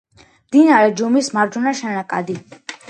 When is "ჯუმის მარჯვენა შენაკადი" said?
1.03-2.41